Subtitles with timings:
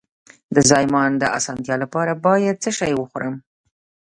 [0.55, 3.35] د زایمان د اسانتیا لپاره باید څه شی وخورم؟